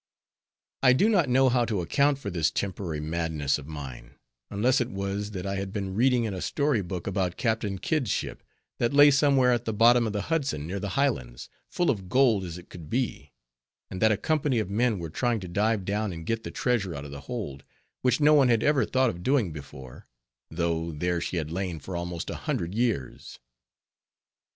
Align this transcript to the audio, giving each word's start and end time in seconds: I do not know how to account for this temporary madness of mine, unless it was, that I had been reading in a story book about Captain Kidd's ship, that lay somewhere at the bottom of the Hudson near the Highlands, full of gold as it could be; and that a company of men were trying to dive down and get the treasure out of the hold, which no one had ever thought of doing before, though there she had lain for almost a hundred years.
I 0.81 0.93
do 0.93 1.07
not 1.09 1.29
know 1.29 1.47
how 1.47 1.63
to 1.65 1.79
account 1.81 2.17
for 2.17 2.31
this 2.31 2.49
temporary 2.49 2.99
madness 2.99 3.59
of 3.59 3.67
mine, 3.67 4.15
unless 4.49 4.81
it 4.81 4.89
was, 4.89 5.29
that 5.29 5.45
I 5.45 5.57
had 5.57 5.71
been 5.71 5.93
reading 5.93 6.23
in 6.23 6.33
a 6.33 6.41
story 6.41 6.81
book 6.81 7.05
about 7.05 7.37
Captain 7.37 7.77
Kidd's 7.77 8.09
ship, 8.09 8.41
that 8.79 8.95
lay 8.95 9.11
somewhere 9.11 9.51
at 9.53 9.65
the 9.65 9.73
bottom 9.75 10.07
of 10.07 10.11
the 10.13 10.23
Hudson 10.23 10.65
near 10.65 10.79
the 10.79 10.97
Highlands, 10.97 11.49
full 11.69 11.91
of 11.91 12.09
gold 12.09 12.43
as 12.45 12.57
it 12.57 12.67
could 12.67 12.89
be; 12.89 13.31
and 13.91 14.01
that 14.01 14.11
a 14.11 14.17
company 14.17 14.57
of 14.57 14.71
men 14.71 14.97
were 14.97 15.11
trying 15.11 15.39
to 15.41 15.47
dive 15.47 15.85
down 15.85 16.11
and 16.11 16.25
get 16.25 16.41
the 16.43 16.49
treasure 16.49 16.95
out 16.95 17.05
of 17.05 17.11
the 17.11 17.21
hold, 17.29 17.63
which 18.01 18.19
no 18.19 18.33
one 18.33 18.47
had 18.49 18.63
ever 18.63 18.85
thought 18.85 19.11
of 19.11 19.21
doing 19.21 19.51
before, 19.51 20.07
though 20.49 20.91
there 20.91 21.21
she 21.21 21.37
had 21.37 21.51
lain 21.51 21.79
for 21.79 21.95
almost 21.95 22.31
a 22.31 22.35
hundred 22.49 22.73
years. 22.73 23.37